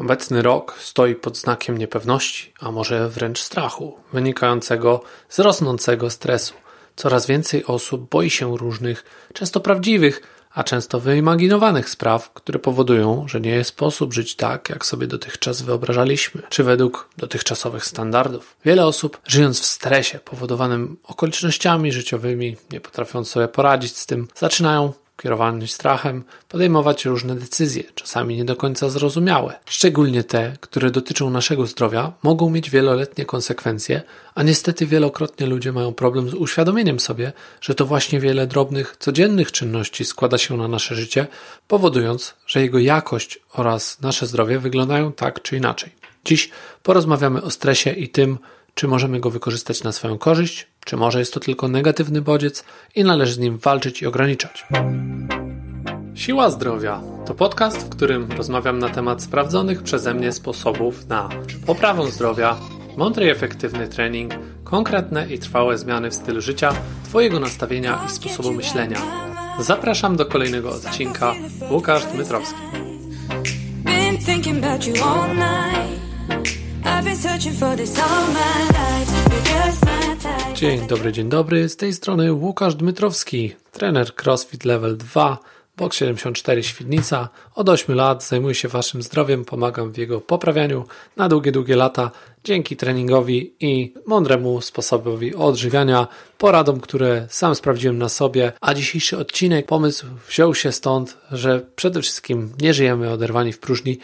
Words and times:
Obecny 0.00 0.42
rok 0.42 0.76
stoi 0.78 1.14
pod 1.14 1.36
znakiem 1.36 1.78
niepewności, 1.78 2.52
a 2.60 2.70
może 2.70 3.08
wręcz 3.08 3.40
strachu, 3.40 3.98
wynikającego 4.12 5.02
z 5.28 5.38
rosnącego 5.38 6.10
stresu. 6.10 6.54
Coraz 6.96 7.26
więcej 7.26 7.64
osób 7.64 8.10
boi 8.10 8.30
się 8.30 8.56
różnych, 8.56 9.04
często 9.32 9.60
prawdziwych, 9.60 10.22
a 10.54 10.64
często 10.64 11.00
wyimaginowanych 11.00 11.90
spraw, 11.90 12.32
które 12.32 12.58
powodują, 12.58 13.28
że 13.28 13.40
nie 13.40 13.50
jest 13.50 13.70
sposób 13.70 14.12
żyć 14.12 14.36
tak, 14.36 14.68
jak 14.68 14.86
sobie 14.86 15.06
dotychczas 15.06 15.62
wyobrażaliśmy, 15.62 16.42
czy 16.48 16.64
według 16.64 17.08
dotychczasowych 17.16 17.84
standardów. 17.84 18.56
Wiele 18.64 18.86
osób, 18.86 19.20
żyjąc 19.26 19.60
w 19.60 19.66
stresie 19.66 20.18
powodowanym 20.18 20.96
okolicznościami 21.04 21.92
życiowymi, 21.92 22.56
nie 22.72 22.80
potrafiąc 22.80 23.28
sobie 23.28 23.48
poradzić 23.48 23.96
z 23.96 24.06
tym, 24.06 24.28
zaczynają 24.36 24.92
kierowani 25.22 25.68
strachem, 25.68 26.24
podejmować 26.48 27.04
różne 27.04 27.34
decyzje, 27.34 27.82
czasami 27.94 28.36
nie 28.36 28.44
do 28.44 28.56
końca 28.56 28.88
zrozumiałe. 28.88 29.58
Szczególnie 29.66 30.24
te, 30.24 30.56
które 30.60 30.90
dotyczą 30.90 31.30
naszego 31.30 31.66
zdrowia, 31.66 32.12
mogą 32.22 32.50
mieć 32.50 32.70
wieloletnie 32.70 33.24
konsekwencje, 33.24 34.02
a 34.34 34.42
niestety 34.42 34.86
wielokrotnie 34.86 35.46
ludzie 35.46 35.72
mają 35.72 35.94
problem 35.94 36.30
z 36.30 36.34
uświadomieniem 36.34 37.00
sobie, 37.00 37.32
że 37.60 37.74
to 37.74 37.86
właśnie 37.86 38.20
wiele 38.20 38.46
drobnych, 38.46 38.96
codziennych 38.98 39.52
czynności 39.52 40.04
składa 40.04 40.38
się 40.38 40.56
na 40.56 40.68
nasze 40.68 40.94
życie, 40.94 41.26
powodując, 41.68 42.34
że 42.46 42.60
jego 42.62 42.78
jakość 42.78 43.38
oraz 43.52 44.00
nasze 44.00 44.26
zdrowie 44.26 44.58
wyglądają 44.58 45.12
tak 45.12 45.42
czy 45.42 45.56
inaczej. 45.56 45.92
Dziś 46.24 46.50
porozmawiamy 46.82 47.42
o 47.42 47.50
stresie 47.50 47.90
i 47.90 48.08
tym, 48.08 48.38
czy 48.74 48.88
możemy 48.88 49.20
go 49.20 49.30
wykorzystać 49.30 49.82
na 49.82 49.92
swoją 49.92 50.18
korzyść, 50.18 50.69
czy 50.84 50.96
może 50.96 51.18
jest 51.18 51.34
to 51.34 51.40
tylko 51.40 51.68
negatywny 51.68 52.22
bodziec 52.22 52.64
i 52.94 53.04
należy 53.04 53.34
z 53.34 53.38
nim 53.38 53.58
walczyć 53.58 54.02
i 54.02 54.06
ograniczać. 54.06 54.66
Siła 56.14 56.50
Zdrowia 56.50 57.00
to 57.26 57.34
podcast, 57.34 57.78
w 57.78 57.88
którym 57.88 58.32
rozmawiam 58.32 58.78
na 58.78 58.88
temat 58.88 59.22
sprawdzonych 59.22 59.82
przeze 59.82 60.14
mnie 60.14 60.32
sposobów 60.32 61.08
na 61.08 61.28
poprawę 61.66 62.10
zdrowia, 62.10 62.56
mądry 62.96 63.26
i 63.26 63.30
efektywny 63.30 63.88
trening, 63.88 64.32
konkretne 64.64 65.32
i 65.32 65.38
trwałe 65.38 65.78
zmiany 65.78 66.10
w 66.10 66.14
stylu 66.14 66.40
życia, 66.40 66.72
Twojego 67.04 67.40
nastawienia 67.40 68.00
i 68.06 68.10
sposobu 68.10 68.52
myślenia. 68.52 68.98
Zapraszam 69.60 70.16
do 70.16 70.26
kolejnego 70.26 70.70
odcinka. 70.70 71.34
Łukasz 71.70 72.04
Dmytrowski. 72.06 72.60
Dzień 80.54 80.86
dobry, 80.86 81.12
dzień 81.12 81.28
dobry. 81.28 81.68
Z 81.68 81.76
tej 81.76 81.92
strony 81.92 82.32
Łukasz 82.32 82.74
Dmytrowski, 82.74 83.54
trener 83.72 84.14
CrossFit 84.14 84.64
Level 84.64 84.96
2, 84.96 85.38
Box 85.76 85.96
74 85.96 86.62
Świdnica. 86.62 87.28
Od 87.54 87.68
8 87.68 87.94
lat 87.94 88.24
zajmuję 88.24 88.54
się 88.54 88.68
Waszym 88.68 89.02
zdrowiem, 89.02 89.44
pomagam 89.44 89.92
w 89.92 89.98
jego 89.98 90.20
poprawianiu 90.20 90.84
na 91.16 91.28
długie, 91.28 91.52
długie 91.52 91.76
lata 91.76 92.10
dzięki 92.44 92.76
treningowi 92.76 93.54
i 93.60 93.94
mądremu 94.06 94.60
sposobowi 94.60 95.34
odżywiania, 95.34 96.08
poradom, 96.38 96.80
które 96.80 97.26
sam 97.30 97.54
sprawdziłem 97.54 97.98
na 97.98 98.08
sobie. 98.08 98.52
A 98.60 98.74
dzisiejszy 98.74 99.18
odcinek, 99.18 99.66
pomysł 99.66 100.06
wziął 100.28 100.54
się 100.54 100.72
stąd, 100.72 101.16
że 101.32 101.66
przede 101.76 102.02
wszystkim 102.02 102.52
nie 102.60 102.74
żyjemy 102.74 103.10
oderwani 103.10 103.52
w 103.52 103.58
próżni 103.58 103.98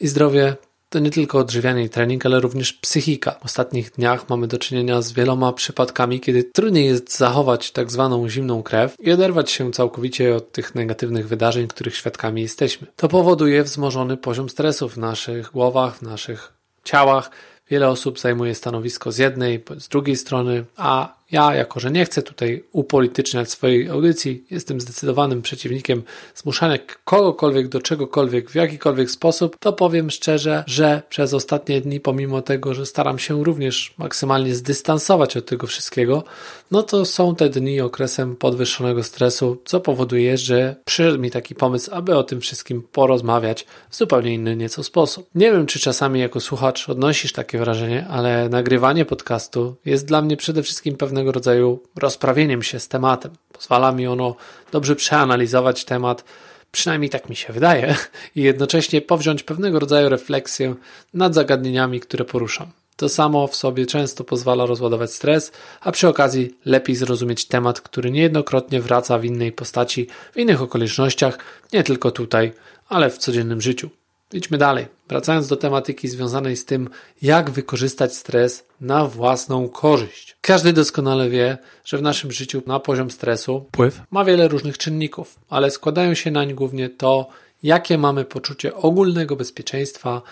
i 0.00 0.08
zdrowie 0.08 0.56
to 0.92 0.98
nie 0.98 1.10
tylko 1.10 1.38
odżywianie 1.38 1.84
i 1.84 1.88
trening, 1.88 2.26
ale 2.26 2.40
również 2.40 2.72
psychika. 2.72 3.30
W 3.30 3.44
ostatnich 3.44 3.90
dniach 3.90 4.28
mamy 4.28 4.46
do 4.46 4.58
czynienia 4.58 5.02
z 5.02 5.12
wieloma 5.12 5.52
przypadkami, 5.52 6.20
kiedy 6.20 6.44
trudniej 6.44 6.86
jest 6.86 7.16
zachować 7.16 7.70
tak 7.70 7.90
zwaną 7.90 8.28
zimną 8.28 8.62
krew 8.62 8.94
i 9.00 9.12
oderwać 9.12 9.50
się 9.50 9.72
całkowicie 9.72 10.36
od 10.36 10.52
tych 10.52 10.74
negatywnych 10.74 11.28
wydarzeń, 11.28 11.68
których 11.68 11.96
świadkami 11.96 12.42
jesteśmy. 12.42 12.86
To 12.96 13.08
powoduje 13.08 13.64
wzmożony 13.64 14.16
poziom 14.16 14.48
stresu 14.48 14.88
w 14.88 14.96
naszych 14.96 15.50
głowach, 15.50 15.96
w 15.96 16.02
naszych 16.02 16.52
ciałach. 16.84 17.30
Wiele 17.70 17.88
osób 17.88 18.18
zajmuje 18.18 18.54
stanowisko 18.54 19.12
z 19.12 19.18
jednej, 19.18 19.64
z 19.78 19.88
drugiej 19.88 20.16
strony, 20.16 20.64
a 20.76 21.14
ja, 21.32 21.54
jako 21.54 21.80
że 21.80 21.90
nie 21.90 22.04
chcę 22.04 22.22
tutaj 22.22 22.64
upolityczniać 22.72 23.50
swojej 23.50 23.88
audycji, 23.88 24.44
jestem 24.50 24.80
zdecydowanym 24.80 25.42
przeciwnikiem 25.42 26.02
zmuszania 26.34 26.78
kogokolwiek 27.04 27.68
do 27.68 27.80
czegokolwiek 27.80 28.50
w 28.50 28.54
jakikolwiek 28.54 29.10
sposób, 29.10 29.56
to 29.60 29.72
powiem 29.72 30.10
szczerze, 30.10 30.64
że 30.66 31.02
przez 31.08 31.34
ostatnie 31.34 31.80
dni, 31.80 32.00
pomimo 32.00 32.42
tego, 32.42 32.74
że 32.74 32.86
staram 32.86 33.18
się 33.18 33.44
również 33.44 33.94
maksymalnie 33.98 34.54
zdystansować 34.54 35.36
od 35.36 35.46
tego 35.46 35.66
wszystkiego, 35.66 36.24
no 36.70 36.82
to 36.82 37.04
są 37.04 37.34
te 37.34 37.48
dni 37.48 37.80
okresem 37.80 38.36
podwyższonego 38.36 39.02
stresu, 39.02 39.62
co 39.64 39.80
powoduje, 39.80 40.38
że 40.38 40.76
przyszedł 40.84 41.18
mi 41.18 41.30
taki 41.30 41.54
pomysł, 41.54 41.90
aby 41.94 42.16
o 42.16 42.24
tym 42.24 42.40
wszystkim 42.40 42.82
porozmawiać 42.92 43.66
w 43.90 43.96
zupełnie 43.96 44.34
inny 44.34 44.56
nieco 44.56 44.82
sposób. 44.82 45.28
Nie 45.34 45.52
wiem, 45.52 45.66
czy 45.66 45.80
czasami 45.80 46.20
jako 46.20 46.40
słuchacz 46.40 46.88
odnosisz 46.88 47.32
takie 47.32 47.58
wrażenie, 47.58 48.06
ale 48.10 48.48
nagrywanie 48.48 49.04
podcastu 49.04 49.76
jest 49.84 50.06
dla 50.06 50.22
mnie 50.22 50.36
przede 50.36 50.62
wszystkim 50.62 50.96
pewnego 50.96 51.21
pewnego 51.22 51.32
rodzaju 51.32 51.82
rozprawieniem 51.96 52.62
się 52.62 52.80
z 52.80 52.88
tematem. 52.88 53.32
Pozwala 53.52 53.92
mi 53.92 54.06
ono 54.06 54.36
dobrze 54.72 54.96
przeanalizować 54.96 55.84
temat, 55.84 56.24
przynajmniej 56.72 57.10
tak 57.10 57.28
mi 57.28 57.36
się 57.36 57.52
wydaje, 57.52 57.96
i 58.36 58.42
jednocześnie 58.42 59.00
powziąć 59.00 59.42
pewnego 59.42 59.78
rodzaju 59.78 60.08
refleksję 60.08 60.74
nad 61.14 61.34
zagadnieniami, 61.34 62.00
które 62.00 62.24
poruszam. 62.24 62.66
To 62.96 63.08
samo 63.08 63.46
w 63.46 63.56
sobie 63.56 63.86
często 63.86 64.24
pozwala 64.24 64.66
rozładować 64.66 65.12
stres, 65.12 65.52
a 65.80 65.92
przy 65.92 66.08
okazji 66.08 66.56
lepiej 66.64 66.96
zrozumieć 66.96 67.46
temat, 67.46 67.80
który 67.80 68.10
niejednokrotnie 68.10 68.80
wraca 68.80 69.18
w 69.18 69.24
innej 69.24 69.52
postaci, 69.52 70.06
w 70.32 70.36
innych 70.36 70.62
okolicznościach, 70.62 71.38
nie 71.72 71.82
tylko 71.82 72.10
tutaj, 72.10 72.52
ale 72.88 73.10
w 73.10 73.18
codziennym 73.18 73.60
życiu. 73.60 73.90
Idźmy 74.32 74.58
dalej. 74.58 74.86
Wracając 75.08 75.48
do 75.48 75.56
tematyki 75.56 76.08
związanej 76.08 76.56
z 76.56 76.64
tym, 76.64 76.88
jak 77.22 77.50
wykorzystać 77.50 78.16
stres 78.16 78.64
na 78.80 79.06
własną 79.06 79.68
korzyść. 79.68 80.36
Każdy 80.40 80.72
doskonale 80.72 81.30
wie, 81.30 81.58
że 81.84 81.98
w 81.98 82.02
naszym 82.02 82.32
życiu 82.32 82.62
na 82.66 82.80
poziom 82.80 83.10
stresu 83.10 83.64
wpływ 83.68 84.00
ma 84.10 84.24
wiele 84.24 84.48
różnych 84.48 84.78
czynników, 84.78 85.38
ale 85.48 85.70
składają 85.70 86.14
się 86.14 86.30
nań 86.30 86.54
głównie 86.54 86.88
to, 86.88 87.28
jakie 87.62 87.98
mamy 87.98 88.24
poczucie 88.24 88.74
ogólnego 88.74 89.36
bezpieczeństwa 89.36 90.22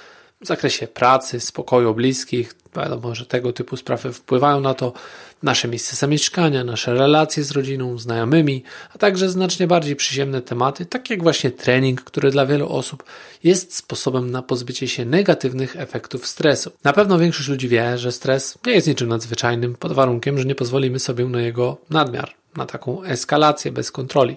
w 0.40 0.46
zakresie 0.46 0.86
pracy, 0.86 1.40
spokoju 1.40 1.94
bliskich, 1.94 2.54
Wiadomo, 2.76 3.14
że 3.14 3.26
tego 3.26 3.52
typu 3.52 3.76
sprawy 3.76 4.12
wpływają 4.12 4.60
na 4.60 4.74
to 4.74 4.92
nasze 5.42 5.68
miejsce 5.68 5.96
zamieszkania, 5.96 6.64
nasze 6.64 6.94
relacje 6.94 7.44
z 7.44 7.50
rodziną, 7.50 7.98
znajomymi, 7.98 8.62
a 8.94 8.98
także 8.98 9.28
znacznie 9.28 9.66
bardziej 9.66 9.96
przyziemne 9.96 10.42
tematy, 10.42 10.86
tak 10.86 11.10
jak 11.10 11.22
właśnie 11.22 11.50
trening, 11.50 12.02
który 12.02 12.30
dla 12.30 12.46
wielu 12.46 12.68
osób 12.68 13.04
jest 13.44 13.76
sposobem 13.76 14.30
na 14.30 14.42
pozbycie 14.42 14.88
się 14.88 15.04
negatywnych 15.04 15.76
efektów 15.76 16.26
stresu. 16.26 16.72
Na 16.84 16.92
pewno 16.92 17.18
większość 17.18 17.48
ludzi 17.48 17.68
wie, 17.68 17.98
że 17.98 18.12
stres 18.12 18.58
nie 18.66 18.72
jest 18.72 18.86
niczym 18.86 19.08
nadzwyczajnym, 19.08 19.74
pod 19.74 19.92
warunkiem, 19.92 20.38
że 20.38 20.44
nie 20.44 20.54
pozwolimy 20.54 20.98
sobie 20.98 21.24
na 21.24 21.40
jego 21.40 21.76
nadmiar, 21.90 22.34
na 22.56 22.66
taką 22.66 23.04
eskalację 23.04 23.72
bez 23.72 23.92
kontroli. 23.92 24.36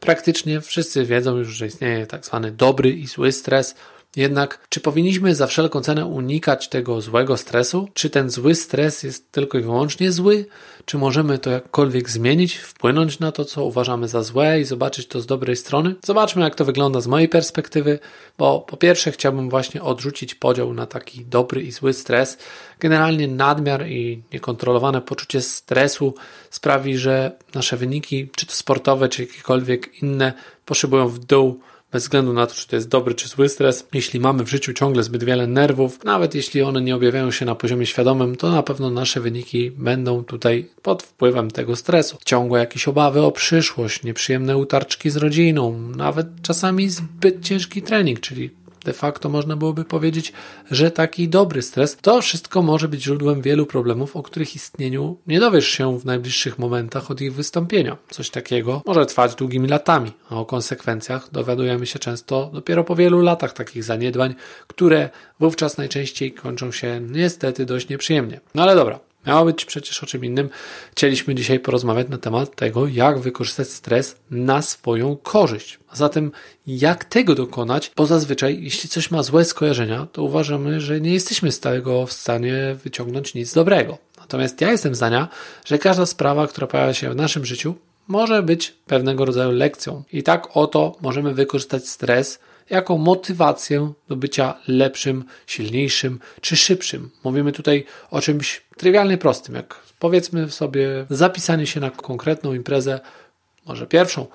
Praktycznie 0.00 0.60
wszyscy 0.60 1.04
wiedzą 1.04 1.36
już, 1.36 1.48
że 1.48 1.66
istnieje 1.66 2.06
tak 2.06 2.24
zwany 2.24 2.50
dobry 2.50 2.90
i 2.90 3.06
zły 3.06 3.32
stres, 3.32 3.74
jednak, 4.16 4.66
czy 4.68 4.80
powinniśmy 4.80 5.34
za 5.34 5.46
wszelką 5.46 5.80
cenę 5.80 6.06
unikać 6.06 6.68
tego 6.68 7.00
złego 7.00 7.36
stresu? 7.36 7.88
Czy 7.94 8.10
ten 8.10 8.30
zły 8.30 8.54
stres 8.54 9.02
jest 9.02 9.32
tylko 9.32 9.58
i 9.58 9.62
wyłącznie 9.62 10.12
zły? 10.12 10.46
Czy 10.84 10.98
możemy 10.98 11.38
to 11.38 11.50
jakkolwiek 11.50 12.10
zmienić, 12.10 12.56
wpłynąć 12.56 13.18
na 13.18 13.32
to, 13.32 13.44
co 13.44 13.64
uważamy 13.64 14.08
za 14.08 14.22
złe 14.22 14.60
i 14.60 14.64
zobaczyć 14.64 15.06
to 15.06 15.20
z 15.20 15.26
dobrej 15.26 15.56
strony? 15.56 15.94
Zobaczmy, 16.04 16.42
jak 16.42 16.54
to 16.54 16.64
wygląda 16.64 17.00
z 17.00 17.06
mojej 17.06 17.28
perspektywy, 17.28 17.98
bo 18.38 18.60
po 18.60 18.76
pierwsze 18.76 19.12
chciałbym 19.12 19.50
właśnie 19.50 19.82
odrzucić 19.82 20.34
podział 20.34 20.74
na 20.74 20.86
taki 20.86 21.24
dobry 21.24 21.62
i 21.62 21.72
zły 21.72 21.92
stres. 21.92 22.38
Generalnie 22.80 23.28
nadmiar 23.28 23.86
i 23.86 24.22
niekontrolowane 24.32 25.00
poczucie 25.00 25.40
stresu 25.40 26.14
sprawi, 26.50 26.96
że 26.98 27.32
nasze 27.54 27.76
wyniki, 27.76 28.28
czy 28.36 28.46
to 28.46 28.52
sportowe, 28.52 29.08
czy 29.08 29.22
jakiekolwiek 29.22 30.02
inne, 30.02 30.32
poszybują 30.64 31.08
w 31.08 31.18
dół 31.18 31.60
bez 31.92 32.02
względu 32.02 32.32
na 32.32 32.46
to, 32.46 32.54
czy 32.54 32.68
to 32.68 32.76
jest 32.76 32.88
dobry 32.88 33.14
czy 33.14 33.28
zły 33.28 33.48
stres, 33.48 33.86
jeśli 33.94 34.20
mamy 34.20 34.44
w 34.44 34.48
życiu 34.48 34.72
ciągle 34.72 35.02
zbyt 35.02 35.24
wiele 35.24 35.46
nerwów, 35.46 36.04
nawet 36.04 36.34
jeśli 36.34 36.62
one 36.62 36.80
nie 36.80 36.96
objawiają 36.96 37.30
się 37.30 37.44
na 37.44 37.54
poziomie 37.54 37.86
świadomym, 37.86 38.36
to 38.36 38.50
na 38.50 38.62
pewno 38.62 38.90
nasze 38.90 39.20
wyniki 39.20 39.70
będą 39.70 40.24
tutaj 40.24 40.68
pod 40.82 41.02
wpływem 41.02 41.50
tego 41.50 41.76
stresu. 41.76 42.18
Ciągłe 42.24 42.60
jakieś 42.60 42.88
obawy 42.88 43.22
o 43.22 43.32
przyszłość, 43.32 44.02
nieprzyjemne 44.02 44.56
utarczki 44.56 45.10
z 45.10 45.16
rodziną, 45.16 45.78
nawet 45.96 46.26
czasami 46.42 46.88
zbyt 46.88 47.44
ciężki 47.44 47.82
trening, 47.82 48.20
czyli 48.20 48.50
de 48.84 48.92
facto 48.92 49.28
można 49.28 49.56
byłoby 49.56 49.84
powiedzieć, 49.84 50.32
że 50.70 50.90
taki 50.90 51.28
dobry 51.28 51.62
stres 51.62 51.96
to 52.02 52.22
wszystko 52.22 52.62
może 52.62 52.88
być 52.88 53.02
źródłem 53.02 53.42
wielu 53.42 53.66
problemów, 53.66 54.16
o 54.16 54.22
których 54.22 54.56
istnieniu 54.56 55.16
nie 55.26 55.40
dowiesz 55.40 55.68
się 55.68 55.98
w 55.98 56.04
najbliższych 56.04 56.58
momentach 56.58 57.10
od 57.10 57.20
ich 57.20 57.34
wystąpienia. 57.34 57.96
Coś 58.10 58.30
takiego 58.30 58.82
może 58.86 59.06
trwać 59.06 59.34
długimi 59.34 59.68
latami, 59.68 60.12
a 60.30 60.36
o 60.36 60.44
konsekwencjach 60.44 61.28
dowiadujemy 61.32 61.86
się 61.86 61.98
często 61.98 62.50
dopiero 62.54 62.84
po 62.84 62.96
wielu 62.96 63.20
latach 63.20 63.52
takich 63.52 63.84
zaniedbań, 63.84 64.34
które 64.66 65.10
wówczas 65.40 65.78
najczęściej 65.78 66.32
kończą 66.32 66.72
się 66.72 67.00
niestety 67.10 67.66
dość 67.66 67.88
nieprzyjemnie. 67.88 68.40
No 68.54 68.62
ale 68.62 68.74
dobra, 68.74 68.98
Miało 69.26 69.44
być 69.44 69.64
przecież 69.64 70.02
o 70.02 70.06
czym 70.06 70.24
innym. 70.24 70.48
Chcieliśmy 70.90 71.34
dzisiaj 71.34 71.60
porozmawiać 71.60 72.08
na 72.08 72.18
temat 72.18 72.56
tego, 72.56 72.86
jak 72.86 73.18
wykorzystać 73.18 73.68
stres 73.68 74.16
na 74.30 74.62
swoją 74.62 75.16
korzyść. 75.16 75.78
A 75.88 75.96
zatem, 75.96 76.32
jak 76.66 77.04
tego 77.04 77.34
dokonać? 77.34 77.92
Bo 77.96 78.06
zazwyczaj, 78.06 78.62
jeśli 78.62 78.88
coś 78.88 79.10
ma 79.10 79.22
złe 79.22 79.44
skojarzenia, 79.44 80.06
to 80.12 80.22
uważamy, 80.22 80.80
że 80.80 81.00
nie 81.00 81.12
jesteśmy 81.12 81.52
z 81.52 81.60
tego 81.60 82.06
w 82.06 82.12
stanie 82.12 82.76
wyciągnąć 82.84 83.34
nic 83.34 83.54
dobrego. 83.54 83.98
Natomiast 84.18 84.60
ja 84.60 84.70
jestem 84.70 84.94
zdania, 84.94 85.28
że 85.64 85.78
każda 85.78 86.06
sprawa, 86.06 86.46
która 86.46 86.66
pojawia 86.66 86.94
się 86.94 87.10
w 87.10 87.16
naszym 87.16 87.46
życiu, 87.46 87.74
może 88.08 88.42
być 88.42 88.74
pewnego 88.86 89.24
rodzaju 89.24 89.50
lekcją. 89.50 90.02
I 90.12 90.22
tak 90.22 90.48
oto 90.54 90.96
możemy 91.00 91.34
wykorzystać 91.34 91.88
stres 91.88 92.38
jako 92.70 92.98
motywację 92.98 93.92
do 94.08 94.16
bycia 94.16 94.54
lepszym, 94.68 95.24
silniejszym 95.46 96.20
czy 96.40 96.56
szybszym. 96.56 97.10
Mówimy 97.24 97.52
tutaj 97.52 97.84
o 98.10 98.20
czymś 98.20 98.62
trywialnie 98.76 99.18
prostym, 99.18 99.54
jak 99.54 99.80
powiedzmy 99.98 100.50
sobie 100.50 101.06
zapisanie 101.10 101.66
się 101.66 101.80
na 101.80 101.90
konkretną 101.90 102.54
imprezę, 102.54 103.00
może 103.66 103.86
pierwszą, 103.86 104.26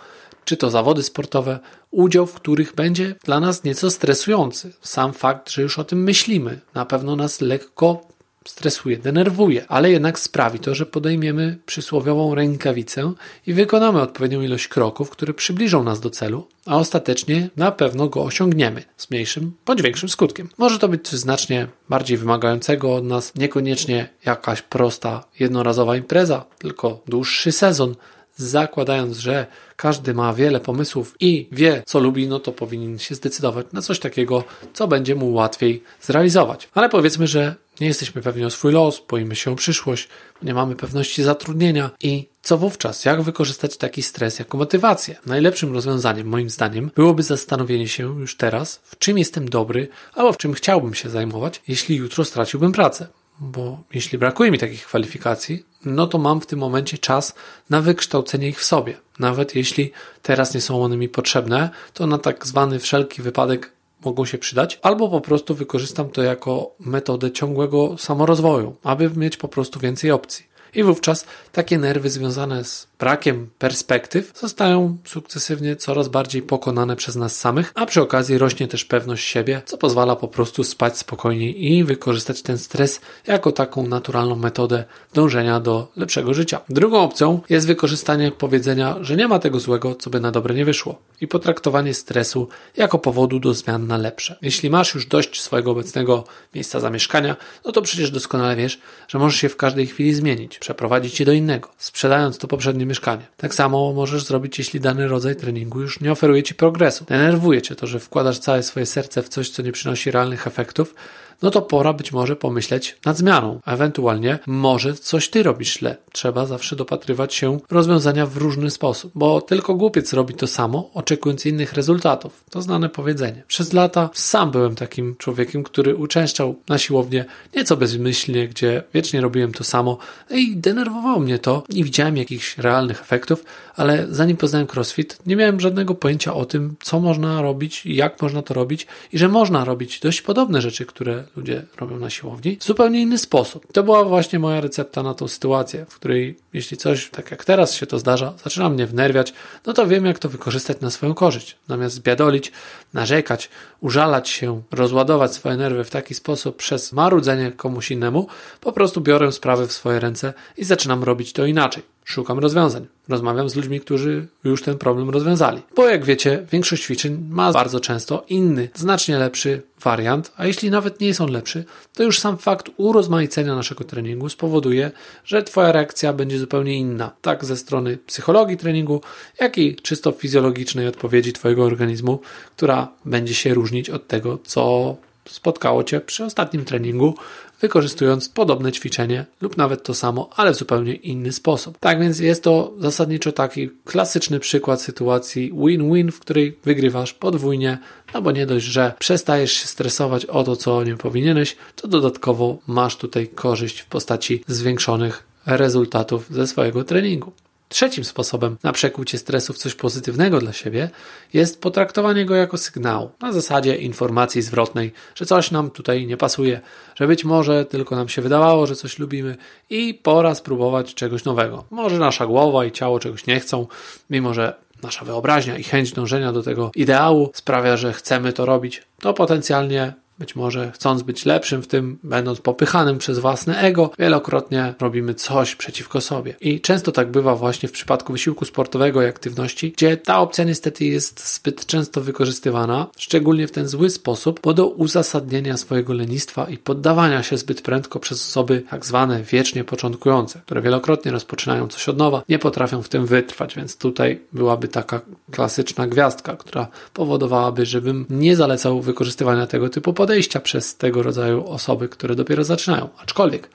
czy 0.45 0.57
to 0.57 0.69
zawody 0.69 1.03
sportowe, 1.03 1.59
udział 1.91 2.25
w 2.25 2.33
których 2.33 2.75
będzie 2.75 3.15
dla 3.23 3.39
nas 3.39 3.63
nieco 3.63 3.91
stresujący. 3.91 4.73
Sam 4.81 5.13
fakt, 5.13 5.51
że 5.51 5.61
już 5.61 5.79
o 5.79 5.83
tym 5.83 6.03
myślimy, 6.03 6.59
na 6.73 6.85
pewno 6.85 7.15
nas 7.15 7.41
lekko 7.41 8.07
stresuje, 8.49 8.97
denerwuje, 8.97 9.65
ale 9.67 9.91
jednak 9.91 10.19
sprawi 10.19 10.59
to, 10.59 10.75
że 10.75 10.85
podejmiemy 10.85 11.57
przysłowiową 11.65 12.35
rękawicę 12.35 13.13
i 13.47 13.53
wykonamy 13.53 14.01
odpowiednią 14.01 14.41
ilość 14.41 14.67
kroków, 14.67 15.09
które 15.09 15.33
przybliżą 15.33 15.83
nas 15.83 15.99
do 15.99 16.09
celu, 16.09 16.47
a 16.65 16.77
ostatecznie 16.77 17.49
na 17.57 17.71
pewno 17.71 18.07
go 18.07 18.23
osiągniemy 18.23 18.83
z 18.97 19.11
mniejszym 19.11 19.53
bądź 19.65 19.81
większym 19.81 20.09
skutkiem. 20.09 20.49
Może 20.57 20.79
to 20.79 20.87
być 20.87 21.07
coś 21.07 21.19
znacznie 21.19 21.67
bardziej 21.89 22.17
wymagającego 22.17 22.95
od 22.95 23.05
nas, 23.05 23.35
niekoniecznie 23.35 24.09
jakaś 24.25 24.61
prosta, 24.61 25.23
jednorazowa 25.39 25.97
impreza, 25.97 26.45
tylko 26.59 27.01
dłuższy 27.07 27.51
sezon, 27.51 27.95
zakładając, 28.37 29.17
że 29.17 29.45
każdy 29.75 30.13
ma 30.13 30.33
wiele 30.33 30.59
pomysłów 30.59 31.15
i 31.19 31.47
wie, 31.51 31.83
co 31.85 31.99
lubi, 31.99 32.27
no 32.27 32.39
to 32.39 32.51
powinien 32.51 32.99
się 32.99 33.15
zdecydować 33.15 33.65
na 33.73 33.81
coś 33.81 33.99
takiego, 33.99 34.43
co 34.73 34.87
będzie 34.87 35.15
mu 35.15 35.33
łatwiej 35.33 35.83
zrealizować. 36.01 36.69
Ale 36.73 36.89
powiedzmy, 36.89 37.27
że 37.27 37.55
nie 37.81 37.87
jesteśmy 37.87 38.21
pewni 38.21 38.45
o 38.45 38.49
swój 38.49 38.71
los, 38.71 39.01
boimy 39.09 39.35
się 39.35 39.51
o 39.51 39.55
przyszłość, 39.55 40.07
nie 40.43 40.53
mamy 40.53 40.75
pewności 40.75 41.23
zatrudnienia 41.23 41.89
i 42.01 42.27
co 42.41 42.57
wówczas? 42.57 43.05
Jak 43.05 43.21
wykorzystać 43.21 43.77
taki 43.77 44.03
stres 44.03 44.39
jako 44.39 44.57
motywację? 44.57 45.15
Najlepszym 45.25 45.73
rozwiązaniem, 45.73 46.27
moim 46.27 46.49
zdaniem, 46.49 46.91
byłoby 46.95 47.23
zastanowienie 47.23 47.87
się 47.87 48.03
już 48.19 48.37
teraz, 48.37 48.79
w 48.83 48.97
czym 48.97 49.17
jestem 49.17 49.49
dobry 49.49 49.87
albo 50.13 50.33
w 50.33 50.37
czym 50.37 50.53
chciałbym 50.53 50.93
się 50.93 51.09
zajmować, 51.09 51.61
jeśli 51.67 51.95
jutro 51.95 52.25
straciłbym 52.25 52.71
pracę. 52.71 53.07
Bo 53.39 53.83
jeśli 53.93 54.17
brakuje 54.17 54.51
mi 54.51 54.57
takich 54.57 54.85
kwalifikacji, 54.85 55.65
no 55.85 56.07
to 56.07 56.17
mam 56.17 56.41
w 56.41 56.45
tym 56.45 56.59
momencie 56.59 56.97
czas 56.97 57.35
na 57.69 57.81
wykształcenie 57.81 58.47
ich 58.47 58.59
w 58.59 58.63
sobie. 58.63 58.97
Nawet 59.19 59.55
jeśli 59.55 59.91
teraz 60.21 60.53
nie 60.53 60.61
są 60.61 60.83
one 60.83 60.97
mi 60.97 61.09
potrzebne, 61.09 61.69
to 61.93 62.07
na 62.07 62.17
tak 62.17 62.47
zwany 62.47 62.79
wszelki 62.79 63.21
wypadek 63.21 63.71
mogą 64.05 64.25
się 64.25 64.37
przydać, 64.37 64.79
albo 64.81 65.09
po 65.09 65.21
prostu 65.21 65.55
wykorzystam 65.55 66.09
to 66.09 66.23
jako 66.23 66.71
metodę 66.79 67.31
ciągłego 67.31 67.97
samorozwoju, 67.97 68.75
aby 68.83 69.09
mieć 69.09 69.37
po 69.37 69.47
prostu 69.47 69.79
więcej 69.79 70.11
opcji. 70.11 70.45
I 70.75 70.83
wówczas 70.83 71.25
takie 71.51 71.77
nerwy 71.77 72.09
związane 72.09 72.63
z 72.63 72.87
brakiem 72.99 73.49
perspektyw 73.59 74.31
zostają 74.39 74.97
sukcesywnie 75.05 75.75
coraz 75.75 76.07
bardziej 76.07 76.41
pokonane 76.41 76.95
przez 76.95 77.15
nas 77.15 77.39
samych, 77.39 77.71
a 77.75 77.85
przy 77.85 78.01
okazji 78.01 78.37
rośnie 78.37 78.67
też 78.67 78.85
pewność 78.85 79.27
siebie, 79.27 79.61
co 79.65 79.77
pozwala 79.77 80.15
po 80.15 80.27
prostu 80.27 80.63
spać 80.63 80.97
spokojniej 80.97 81.71
i 81.71 81.83
wykorzystać 81.83 82.41
ten 82.41 82.57
stres 82.57 83.01
jako 83.27 83.51
taką 83.51 83.87
naturalną 83.87 84.35
metodę 84.35 84.83
dążenia 85.13 85.59
do 85.59 85.91
lepszego 85.95 86.33
życia. 86.33 86.61
Drugą 86.69 86.99
opcją 87.01 87.41
jest 87.49 87.67
wykorzystanie 87.67 88.31
powiedzenia, 88.31 88.95
że 89.01 89.15
nie 89.15 89.27
ma 89.27 89.39
tego 89.39 89.59
złego, 89.59 89.95
co 89.95 90.09
by 90.09 90.19
na 90.19 90.31
dobre 90.31 90.55
nie 90.55 90.65
wyszło 90.65 91.01
i 91.21 91.27
potraktowanie 91.27 91.93
stresu 91.93 92.47
jako 92.77 92.99
powodu 92.99 93.39
do 93.39 93.53
zmian 93.53 93.87
na 93.87 93.97
lepsze. 93.97 94.37
Jeśli 94.41 94.69
masz 94.69 94.95
już 94.95 95.05
dość 95.05 95.41
swojego 95.41 95.71
obecnego 95.71 96.23
miejsca 96.55 96.79
zamieszkania, 96.79 97.35
no 97.65 97.71
to 97.71 97.81
przecież 97.81 98.11
doskonale 98.11 98.55
wiesz, 98.55 98.79
że 99.07 99.19
możesz 99.19 99.39
się 99.39 99.49
w 99.49 99.57
każdej 99.57 99.87
chwili 99.87 100.13
zmienić, 100.13 100.56
przeprowadzić 100.59 101.19
je 101.19 101.25
do 101.25 101.31
innego, 101.31 101.69
sprzedając 101.77 102.37
to 102.37 102.47
poprzednie 102.47 102.85
mieszkanie. 102.85 103.25
Tak 103.37 103.55
samo 103.55 103.93
możesz 103.93 104.23
zrobić, 104.23 104.57
jeśli 104.57 104.79
dany 104.79 105.07
rodzaj 105.07 105.35
treningu 105.35 105.81
już 105.81 105.99
nie 106.01 106.11
oferuje 106.11 106.43
ci 106.43 106.55
progresu. 106.55 107.05
Denerwuje 107.05 107.61
cię 107.61 107.75
to, 107.75 107.87
że 107.87 107.99
wkładasz 107.99 108.39
całe 108.39 108.63
swoje 108.63 108.85
serce 108.85 109.23
w 109.23 109.29
coś, 109.29 109.49
co 109.49 109.61
nie 109.61 109.71
przynosi 109.71 110.11
realnych 110.11 110.47
efektów, 110.47 110.95
no 111.41 111.51
to 111.51 111.61
pora 111.61 111.93
być 111.93 112.11
może 112.11 112.35
pomyśleć 112.35 112.97
nad 113.05 113.17
zmianą. 113.17 113.59
Ewentualnie 113.65 114.39
może 114.47 114.93
coś 114.93 115.29
ty 115.29 115.43
robisz 115.43 115.79
źle. 115.79 115.97
Trzeba 116.11 116.45
zawsze 116.45 116.75
dopatrywać 116.75 117.33
się 117.33 117.59
rozwiązania 117.71 118.25
w 118.25 118.37
różny 118.37 118.71
sposób, 118.71 119.11
bo 119.15 119.41
tylko 119.41 119.75
głupiec 119.75 120.13
robi 120.13 120.33
to 120.33 120.47
samo, 120.47 120.89
oczekując 120.93 121.45
innych 121.45 121.73
rezultatów. 121.73 122.43
To 122.49 122.61
znane 122.61 122.89
powiedzenie. 122.89 123.43
Przez 123.47 123.73
lata 123.73 124.09
sam 124.13 124.51
byłem 124.51 124.75
takim 124.75 125.15
człowiekiem, 125.15 125.63
który 125.63 125.95
uczęszczał 125.95 126.55
na 126.69 126.77
siłownię 126.77 127.25
nieco 127.55 127.77
bezmyślnie, 127.77 128.47
gdzie 128.47 128.83
wiecznie 128.93 129.21
robiłem 129.21 129.53
to 129.53 129.63
samo 129.63 129.97
i 130.31 130.57
denerwowało 130.57 131.19
mnie 131.19 131.39
to. 131.39 131.63
Nie 131.69 131.83
widziałem 131.83 132.17
jakichś 132.17 132.57
realnych 132.57 133.01
efektów, 133.01 133.43
ale 133.75 134.07
zanim 134.09 134.37
poznałem 134.37 134.67
CrossFit, 134.67 135.17
nie 135.25 135.35
miałem 135.35 135.59
żadnego 135.59 135.95
pojęcia 135.95 136.33
o 136.33 136.45
tym, 136.45 136.75
co 136.81 136.99
można 136.99 137.41
robić, 137.41 137.85
jak 137.85 138.21
można 138.21 138.41
to 138.41 138.53
robić 138.53 138.87
i 139.13 139.17
że 139.17 139.27
można 139.27 139.65
robić 139.65 139.99
dość 139.99 140.21
podobne 140.21 140.61
rzeczy, 140.61 140.85
które 140.85 141.23
ludzie 141.35 141.63
robią 141.77 141.99
na 141.99 142.09
siłowni, 142.09 142.57
w 142.57 142.63
zupełnie 142.63 143.01
inny 143.01 143.17
sposób. 143.17 143.71
To 143.71 143.83
była 143.83 144.03
właśnie 144.03 144.39
moja 144.39 144.61
recepta 144.61 145.03
na 145.03 145.13
tą 145.13 145.27
sytuację, 145.27 145.85
w 145.89 145.95
której 145.95 146.37
jeśli 146.53 146.77
coś, 146.77 147.09
tak 147.09 147.31
jak 147.31 147.45
teraz 147.45 147.73
się 147.73 147.85
to 147.85 147.99
zdarza, 147.99 148.33
zaczyna 148.43 148.69
mnie 148.69 148.87
wnerwiać, 148.87 149.33
no 149.65 149.73
to 149.73 149.87
wiem, 149.87 150.05
jak 150.05 150.19
to 150.19 150.29
wykorzystać 150.29 150.81
na 150.81 150.89
swoją 150.89 151.13
korzyść. 151.13 151.57
Zamiast 151.67 151.95
zbiadolić, 151.95 152.51
narzekać, 152.93 153.49
użalać 153.81 154.29
się, 154.29 154.61
rozładować 154.71 155.33
swoje 155.33 155.57
nerwy 155.57 155.83
w 155.83 155.89
taki 155.89 156.13
sposób 156.13 156.55
przez 156.55 156.93
marudzenie 156.93 157.51
komuś 157.51 157.91
innemu, 157.91 158.27
po 158.61 158.71
prostu 158.71 159.01
biorę 159.01 159.31
sprawy 159.31 159.67
w 159.67 159.73
swoje 159.73 159.99
ręce 159.99 160.33
i 160.57 160.63
zaczynam 160.63 161.03
robić 161.03 161.33
to 161.33 161.45
inaczej. 161.45 161.96
Szukam 162.07 162.39
rozwiązań. 162.39 162.87
Rozmawiam 163.07 163.49
z 163.49 163.55
ludźmi, 163.55 163.79
którzy 163.79 164.27
już 164.43 164.63
ten 164.63 164.77
problem 164.77 165.09
rozwiązali. 165.09 165.61
Bo 165.75 165.87
jak 165.87 166.05
wiecie, 166.05 166.45
większość 166.51 166.83
ćwiczeń 166.83 167.25
ma 167.29 167.51
bardzo 167.51 167.79
często 167.79 168.25
inny, 168.29 168.69
znacznie 168.75 169.17
lepszy 169.17 169.61
wariant, 169.83 170.31
a 170.37 170.45
jeśli 170.45 170.69
nawet 170.69 170.99
nie 170.99 171.13
są 171.13 171.27
lepszy, 171.27 171.65
to 171.93 172.03
już 172.03 172.19
sam 172.19 172.37
fakt 172.37 172.69
urozmaicenia 172.77 173.55
naszego 173.55 173.83
treningu 173.83 174.29
spowoduje, 174.29 174.91
że 175.25 175.43
Twoja 175.43 175.71
reakcja 175.71 176.13
będzie 176.13 176.39
zupełnie 176.39 176.77
inna, 176.77 177.11
tak 177.21 177.45
ze 177.45 177.57
strony 177.57 177.97
psychologii 177.97 178.57
treningu, 178.57 179.01
jak 179.39 179.57
i 179.57 179.75
czysto 179.75 180.11
fizjologicznej 180.11 180.87
odpowiedzi 180.87 181.33
Twojego 181.33 181.63
organizmu, 181.63 182.19
która 182.55 182.87
będzie 183.05 183.33
się 183.33 183.53
różnić 183.53 183.89
od 183.89 184.07
tego, 184.07 184.39
co 184.43 184.95
spotkało 185.29 185.83
Cię 185.83 186.01
przy 186.01 186.25
ostatnim 186.25 186.65
treningu, 186.65 187.15
wykorzystując 187.61 188.29
podobne 188.29 188.71
ćwiczenie 188.71 189.25
lub 189.41 189.57
nawet 189.57 189.83
to 189.83 189.93
samo, 189.93 190.29
ale 190.35 190.53
w 190.53 190.57
zupełnie 190.57 190.93
inny 190.93 191.31
sposób. 191.31 191.77
Tak 191.79 191.99
więc 191.99 192.19
jest 192.19 192.43
to 192.43 192.73
zasadniczo 192.79 193.31
taki 193.31 193.69
klasyczny 193.85 194.39
przykład 194.39 194.81
sytuacji 194.81 195.53
win-win, 195.53 196.11
w 196.11 196.19
której 196.19 196.57
wygrywasz 196.63 197.13
podwójnie, 197.13 197.77
no 198.13 198.21
bo 198.21 198.31
nie 198.31 198.45
dość, 198.45 198.65
że 198.65 198.93
przestajesz 198.99 199.51
się 199.51 199.67
stresować 199.67 200.25
o 200.25 200.43
to, 200.43 200.55
co 200.55 200.83
nie 200.83 200.97
powinieneś, 200.97 201.55
to 201.75 201.87
dodatkowo 201.87 202.57
masz 202.67 202.97
tutaj 202.97 203.27
korzyść 203.27 203.79
w 203.79 203.85
postaci 203.85 204.43
zwiększonych 204.47 205.23
rezultatów 205.45 206.25
ze 206.29 206.47
swojego 206.47 206.83
treningu. 206.83 207.31
Trzecim 207.69 208.03
sposobem 208.03 208.57
na 208.63 208.71
przekucie 208.71 209.17
stresu 209.17 209.53
w 209.53 209.57
coś 209.57 209.75
pozytywnego 209.75 210.39
dla 210.39 210.53
siebie 210.53 210.89
jest 211.33 211.61
potraktowanie 211.61 212.25
go 212.25 212.35
jako 212.35 212.57
sygnał, 212.57 213.11
na 213.21 213.31
zasadzie 213.31 213.75
informacji 213.75 214.41
zwrotnej, 214.41 214.93
że 215.15 215.25
coś 215.25 215.51
nam 215.51 215.71
tutaj 215.71 216.07
nie 216.07 216.17
pasuje, 216.17 216.61
że 216.95 217.07
być 217.07 217.25
może 217.25 217.65
tylko 217.65 217.95
nam 217.95 218.09
się 218.09 218.21
wydawało, 218.21 218.67
że 218.67 218.75
coś 218.75 218.99
lubimy 218.99 219.37
i 219.69 219.93
pora 219.93 220.35
spróbować 220.35 220.93
czegoś 220.93 221.23
nowego. 221.23 221.65
Może 221.69 221.99
nasza 221.99 222.25
głowa 222.25 222.65
i 222.65 222.71
ciało 222.71 222.99
czegoś 222.99 223.27
nie 223.27 223.39
chcą, 223.39 223.67
mimo 224.09 224.33
że 224.33 224.53
nasza 224.83 225.05
wyobraźnia 225.05 225.57
i 225.57 225.63
chęć 225.63 225.91
dążenia 225.91 226.31
do 226.31 226.43
tego 226.43 226.71
ideału 226.75 227.31
sprawia, 227.33 227.77
że 227.77 227.93
chcemy 227.93 228.33
to 228.33 228.45
robić, 228.45 228.83
to 228.99 229.13
potencjalnie 229.13 229.93
być 230.19 230.35
może 230.35 230.71
chcąc 230.71 231.03
być 231.03 231.25
lepszym 231.25 231.61
w 231.63 231.67
tym, 231.67 231.99
będąc 232.03 232.41
popychanym 232.41 232.97
przez 232.97 233.19
własne 233.19 233.59
ego, 233.59 233.91
wielokrotnie 233.99 234.73
robimy 234.81 235.13
coś 235.13 235.55
przeciwko 235.55 236.01
sobie. 236.01 236.35
I 236.41 236.61
często 236.61 236.91
tak 236.91 237.11
bywa 237.11 237.35
właśnie 237.35 237.69
w 237.69 237.71
przypadku 237.71 238.13
wysiłku 238.13 238.45
sportowego 238.45 239.01
i 239.01 239.05
aktywności, 239.05 239.71
gdzie 239.71 239.97
ta 239.97 240.19
opcja 240.19 240.43
niestety 240.43 240.85
jest 240.85 241.35
zbyt 241.35 241.65
często 241.65 242.01
wykorzystywana, 242.01 242.87
szczególnie 242.97 243.47
w 243.47 243.51
ten 243.51 243.67
zły 243.67 243.89
sposób, 243.89 244.39
bo 244.43 244.53
do 244.53 244.67
uzasadnienia 244.67 245.57
swojego 245.57 245.93
lenistwa 245.93 246.49
i 246.49 246.57
poddawania 246.57 247.23
się 247.23 247.37
zbyt 247.37 247.61
prędko 247.61 247.99
przez 247.99 248.29
osoby 248.29 248.63
tak 248.69 248.85
zwane 248.85 249.23
wiecznie 249.23 249.63
początkujące, 249.63 250.41
które 250.45 250.61
wielokrotnie 250.61 251.11
rozpoczynają 251.11 251.67
coś 251.67 251.89
od 251.89 251.97
nowa, 251.97 252.23
nie 252.29 252.39
potrafią 252.39 252.81
w 252.81 252.89
tym 252.89 253.05
wytrwać, 253.05 253.55
więc 253.55 253.77
tutaj 253.77 254.21
byłaby 254.33 254.67
taka 254.67 255.01
klasyczna 255.31 255.87
gwiazdka, 255.87 256.35
która 256.35 256.67
powodowałaby, 256.93 257.65
żebym 257.65 258.05
nie 258.09 258.35
zalecał 258.35 258.81
wykorzystywania 258.81 259.47
tego 259.47 259.69
typu 259.69 259.93
podejścia 259.93 260.06
podejścia 260.07 260.39
przez 260.39 260.77
tego 260.77 261.03
rodzaju 261.03 261.47
osoby, 261.47 261.89
które 261.89 262.15
dopiero 262.15 262.43
zaczynają. 262.43 262.89
Aczkolwiek, 262.97 263.49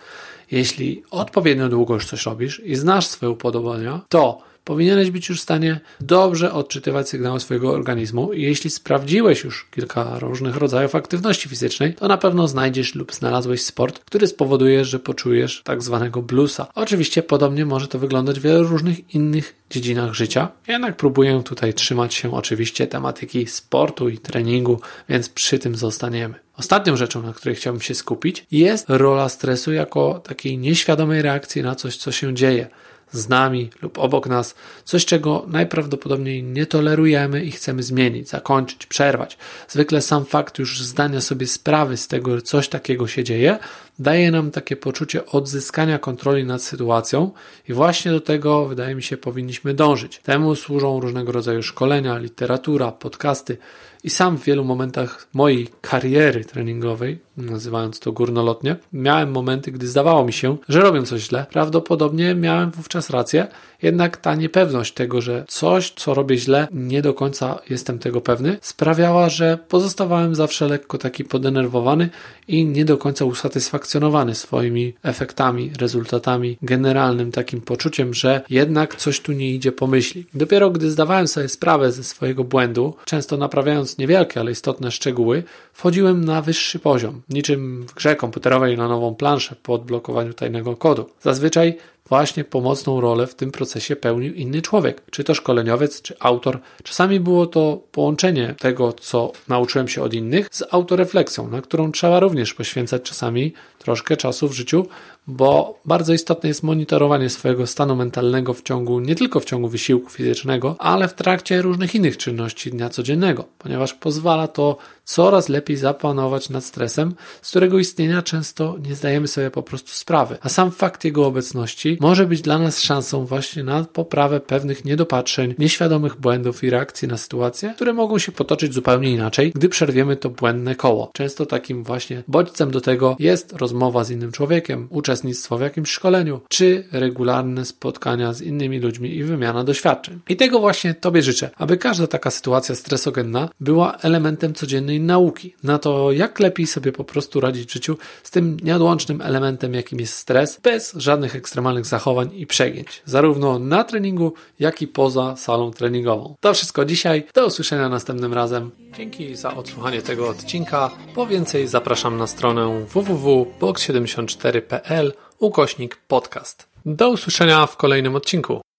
jeśli 0.51 1.03
odpowiednio 1.11 1.69
długo 1.69 1.95
już 1.95 2.07
coś 2.07 2.27
robisz 2.27 2.61
i 2.65 2.75
znasz 2.75 3.07
swoje 3.07 3.31
upodobania, 3.31 4.01
to 4.09 4.39
powinieneś 4.65 5.11
być 5.11 5.29
już 5.29 5.39
w 5.39 5.43
stanie 5.43 5.81
dobrze 6.01 6.53
odczytywać 6.53 7.09
sygnały 7.09 7.41
swojego 7.41 7.73
organizmu 7.73 8.33
i 8.33 8.43
jeśli 8.43 8.71
sprawdziłeś 8.71 9.45
już 9.45 9.69
kilka 9.71 10.19
różnych 10.19 10.57
rodzajów 10.57 10.95
aktywności 10.95 11.49
fizycznej, 11.49 11.95
to 11.95 12.09
na 12.09 12.19
pewno 12.19 12.49
znajdziesz 12.49 12.95
lub 12.95 13.15
znalazłeś 13.15 13.63
sport, 13.63 13.99
który 13.99 14.27
spowoduje, 14.27 14.85
że 14.85 14.99
poczujesz 14.99 15.63
tak 15.65 15.83
zwanego 15.83 16.23
bluesa. 16.23 16.67
Oczywiście 16.75 17.23
podobnie 17.23 17.67
może 17.67 17.89
to 17.89 17.99
wyglądać 17.99 18.41
w 18.41 18.43
wielu 18.43 18.63
różnych 18.63 19.15
innych 19.15 19.55
dziedzinach 19.71 20.15
życia, 20.15 20.49
jednak 20.69 20.97
próbuję 20.97 21.43
tutaj 21.45 21.75
trzymać 21.75 22.15
się 22.15 22.35
oczywiście 22.35 22.87
tematyki 22.87 23.47
sportu 23.47 24.09
i 24.09 24.19
treningu, 24.19 24.81
więc 25.09 25.29
przy 25.29 25.59
tym 25.59 25.77
zostaniemy. 25.77 26.35
Ostatnią 26.57 26.97
rzeczą, 26.97 27.23
na 27.23 27.33
której 27.33 27.57
chciałbym 27.57 27.83
się 27.83 27.95
skupić, 27.95 28.47
jest 28.51 28.85
rola 28.89 29.29
stresu 29.29 29.73
jako 29.73 30.21
takiej 30.25 30.59
nieświadomej 30.59 31.23
reakcji 31.23 31.63
na 31.63 31.75
coś, 31.75 31.97
co 31.97 32.13
się 32.13 32.35
dzieje 32.35 32.69
z 33.13 33.29
nami 33.29 33.71
lub 33.83 33.99
obok 33.99 34.27
nas, 34.27 34.55
coś 34.85 35.05
czego 35.05 35.45
najprawdopodobniej 35.49 36.43
nie 36.43 36.67
tolerujemy 36.67 37.45
i 37.45 37.51
chcemy 37.51 37.83
zmienić, 37.83 38.29
zakończyć, 38.29 38.87
przerwać. 38.87 39.39
Zwykle 39.69 40.03
sam 40.03 40.25
fakt 40.25 40.59
już 40.59 40.83
zdania 40.83 41.21
sobie 41.21 41.47
sprawy 41.47 41.97
z 41.97 42.09
tego, 42.09 42.37
że 42.37 42.43
coś 42.43 42.69
takiego 42.69 43.07
się 43.07 43.25
dzieje, 43.25 43.59
daje 43.99 44.31
nam 44.31 44.51
takie 44.51 44.77
poczucie 44.77 45.27
odzyskania 45.27 45.99
kontroli 45.99 46.45
nad 46.45 46.63
sytuacją 46.63 47.31
i 47.69 47.73
właśnie 47.73 48.11
do 48.11 48.21
tego, 48.21 48.67
wydaje 48.67 48.95
mi 48.95 49.03
się, 49.03 49.17
powinniśmy 49.17 49.75
dążyć. 49.75 50.19
Temu 50.19 50.55
służą 50.55 51.01
różnego 51.01 51.33
rodzaju 51.33 51.63
szkolenia, 51.63 52.19
literatura, 52.19 52.93
podcasty 52.93 53.57
i 54.05 54.11
sam 54.11 54.39
w 54.39 54.45
wielu 54.45 54.65
momentach 54.65 55.29
mojej 55.35 55.69
kariery 55.81 56.45
treningowej, 56.45 57.19
nazywając 57.37 58.01
to 58.01 58.13
górnolotnie, 58.13 58.77
miałem 58.93 59.31
momenty, 59.31 59.73
gdy 59.73 59.89
zdawało 59.89 60.25
mi 60.25 60.33
się, 60.33 60.57
że 60.69 60.81
robię 60.81 61.03
coś 61.03 61.23
źle. 61.23 61.47
Prawdopodobnie 61.51 62.35
miałem 62.35 62.71
wówczas 62.71 63.11
rację, 63.11 63.47
jednak 63.83 64.17
ta 64.17 64.35
niepewność 64.35 64.95
tego, 64.95 65.21
że 65.21 65.45
coś, 65.49 65.91
co 65.91 66.15
robię 66.15 66.37
źle, 66.37 66.69
nie 66.73 67.03
do 67.03 67.15
końca 67.15 67.59
jestem 67.71 67.99
tego 67.99 68.21
pewny, 68.21 68.59
sprawiała, 68.61 69.29
że 69.29 69.59
pozostawałem 69.69 70.35
zawsze 70.35 70.69
lekko 70.69 70.99
taki 70.99 71.25
podenerwowany 71.25 72.09
i 72.49 72.65
nie 72.65 72.85
do 72.85 72.99
końca 72.99 73.25
usatysfakcjonowany 73.25 74.35
swoimi 74.35 74.95
efektami, 75.03 75.71
rezultatami, 75.79 76.59
generalnym 76.63 77.33
takim 77.33 77.61
poczuciem, 77.61 78.15
że 78.15 78.41
jednak 78.51 78.97
coś 78.97 79.21
tu 79.21 79.33
nie 79.33 79.51
idzie 79.51 79.73
po 79.73 79.87
myśli. 79.87 80.27
Dopiero 80.35 80.71
gdy 80.71 80.91
zdawałem 80.91 81.29
sobie 81.29 81.49
sprawę 81.49 81.93
ze 81.93 82.05
swojego 82.05 82.45
błędu, 82.45 82.95
często 83.05 83.37
naprawiając 83.37 83.99
niewielkie, 83.99 84.41
ale 84.41 84.51
istotne 84.51 84.91
szczegóły, 84.91 85.43
wchodziłem 85.73 86.25
na 86.25 86.43
wyższy 86.43 86.79
poziom, 86.79 87.23
niczym 87.29 87.87
w 87.89 87.95
grze 87.95 88.17
komputerowej 88.17 88.77
na 88.77 88.89
nową 88.89 89.15
planszę 89.15 89.57
po 89.63 89.75
odblokowaniu 89.75 90.35
tajnego 90.35 90.77
kodu. 90.77 91.11
Zazwyczaj 91.23 91.79
właśnie 92.09 92.45
pomocną 92.45 93.01
rolę 93.01 93.27
w 93.27 93.35
tym 93.35 93.51
procesie 93.51 93.97
pełnił 93.97 94.35
inny 94.35 94.63
człowiek, 94.63 95.03
czy 95.11 95.25
to 95.25 95.35
szkoleniowiec, 95.35 96.03
czy 96.03 96.15
autor. 96.21 96.59
Czasami 96.83 97.21
było 97.21 97.47
to 97.47 97.83
połączenie 97.93 98.55
tego, 98.59 98.93
co 98.93 99.33
nauczyłem 99.49 99.89
się 99.89 100.03
od 100.03 100.15
innych, 100.15 100.49
z 100.51 100.63
autorefleksją, 100.71 101.49
na 101.49 101.63
którą 101.63 101.93
trzeba 101.93 102.21
również 102.21 102.55
poświęcać 102.55 103.03
czasami 103.03 103.53
troszkę 103.79 104.17
czasu 104.17 104.49
w 104.49 104.53
życiu, 104.53 104.87
bo 105.27 105.79
bardzo 105.85 106.13
istotne 106.13 106.49
jest 106.49 106.63
monitorowanie 106.63 107.31
swojego 107.31 107.67
stanu 107.67 107.97
mentalnego 107.97 108.55
w 108.55 108.63
ciągu, 108.63 109.01
nie 109.01 109.15
tylko 109.15 109.41
w 109.41 109.45
ciągu 109.45 109.69
wysiłku 109.69 110.11
fizycznego, 110.11 110.77
ale 110.79 111.09
w 111.09 111.15
trakcie 111.15 111.63
różnych 111.63 111.95
innych 111.95 112.17
czynności 112.17 112.71
dnia 112.71 112.89
codziennego, 112.89 113.45
ponieważ 113.59 113.95
pozwala 113.95 114.49
to 114.49 114.77
coraz 115.05 115.49
lepiej 115.49 115.77
zapanować 115.77 116.51
nad 116.51 116.65
stresem, 116.65 117.15
z 117.43 117.51
którego 117.51 117.79
istnienia 117.79 118.23
często 118.23 118.77
nie 118.89 118.95
zdajemy 118.95 119.29
sobie 119.29 119.51
po 119.51 119.63
prostu 119.63 119.91
sprawy, 119.93 120.39
a 120.41 120.49
sam 120.49 120.71
fakt 120.71 121.05
jego 121.05 121.27
obecności 121.27 121.99
może 122.01 122.27
być 122.27 122.43
dla 122.43 122.59
nas 122.59 122.81
szansą 122.81 123.27
właśnie 123.27 123.65
na 123.65 123.85
poprawę 123.85 124.41
pewnych 124.41 124.85
niedopatrzeń, 124.85 125.55
nieświadomych 125.59 126.17
błędów 126.21 126.65
i 126.65 126.71
reakcji 126.71 127.09
na 127.09 127.17
sytuacje, 127.17 127.73
które 127.77 127.93
mogą 127.93 128.19
się 128.19 128.33
potoczyć 128.33 128.75
zupełnie 128.75 129.11
inaczej, 129.11 129.53
gdy 129.55 129.69
przerwiemy 129.69 130.17
to 130.17 130.31
błędne 130.31 130.75
koło. 130.75 131.11
Często 131.15 131.47
takim 131.47 131.85
właśnie 131.85 132.23
bodźcem 132.29 132.71
do 132.71 132.81
tego 132.81 133.17
jest 133.19 133.53
rozmowa 133.53 134.05
z 134.05 134.11
innym 134.11 134.33
człowiekiem, 134.33 134.89
uczestnictwo 135.13 135.59
w 135.59 135.61
jakimś 135.61 135.91
szkoleniu, 135.91 136.41
czy 136.49 136.85
regularne 136.93 137.65
spotkania 137.65 138.33
z 138.33 138.43
innymi 138.43 138.81
ludźmi 138.81 139.17
i 139.17 139.25
wymiana 139.25 139.65
doświadczeń. 139.65 140.21
I 140.29 140.37
tego 140.37 140.61
właśnie 140.61 140.95
Tobie 140.95 141.23
życzę, 141.23 141.51
aby 141.57 141.77
każda 141.77 142.07
taka 142.07 142.31
sytuacja 142.31 142.75
stresogenna 142.75 143.49
była 143.61 143.97
elementem 143.97 144.55
codziennej 144.55 145.01
nauki 145.01 145.55
na 145.63 145.79
to, 145.79 146.13
jak 146.13 146.41
lepiej 146.41 146.67
sobie 146.67 146.93
po 146.93 147.05
prostu 147.05 147.41
radzić 147.41 147.69
w 147.69 147.73
życiu 147.73 147.97
z 148.23 148.31
tym 148.31 148.57
nieodłącznym 148.63 149.21
elementem, 149.21 149.75
jakim 149.75 150.01
jest 150.01 150.15
stres, 150.15 150.61
bez 150.63 150.95
żadnych 150.97 151.37
ekstremalnych 151.37 151.87
zachowań 151.87 152.31
i 152.35 152.47
przegięć, 152.47 153.03
zarówno 153.05 153.59
na 153.59 153.85
treningu, 153.85 154.33
jak 154.61 154.83
i 154.83 154.87
poza 154.87 155.37
salą 155.37 155.71
treningową. 155.71 156.35
To 156.41 156.55
wszystko 156.55 156.85
dzisiaj. 156.85 157.27
Do 157.35 157.47
usłyszenia 157.47 157.89
następnym 157.89 158.35
razem. 158.35 158.71
Dzięki 158.97 159.37
za 159.37 159.55
odsłuchanie 159.55 160.03
tego 160.03 160.29
odcinka. 160.29 160.91
Po 161.15 161.27
więcej 161.27 161.69
zapraszam 161.69 162.17
na 162.17 162.27
stronę 162.27 162.87
www.box74.pl 162.95 165.02
ukośnik 165.43 165.97
podcast. 165.97 166.69
Do 166.87 167.11
usłyszenia 167.11 167.67
w 167.67 167.77
kolejnym 167.77 168.17
odcinku. 168.17 168.63